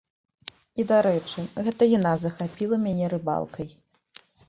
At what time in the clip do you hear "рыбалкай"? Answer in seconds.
3.17-3.67